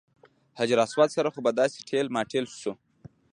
[0.59, 2.73] حجر اسود سره خو به داسې ټېل ماټېل شو.